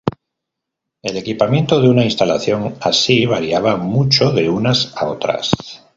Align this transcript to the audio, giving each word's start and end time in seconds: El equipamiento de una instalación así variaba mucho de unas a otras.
El 1.03 1.15
equipamiento 1.15 1.79
de 1.79 1.87
una 1.87 2.03
instalación 2.03 2.73
así 2.81 3.27
variaba 3.27 3.77
mucho 3.77 4.31
de 4.31 4.49
unas 4.49 4.97
a 4.97 5.07
otras. 5.07 5.51